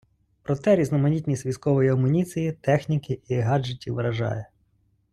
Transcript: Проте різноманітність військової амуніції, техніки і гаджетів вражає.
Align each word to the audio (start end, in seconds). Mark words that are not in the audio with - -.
Проте 0.43 0.75
різноманітність 0.75 1.45
військової 1.45 1.89
амуніції, 1.89 2.51
техніки 2.51 3.19
і 3.27 3.39
гаджетів 3.39 3.93
вражає. 3.93 4.45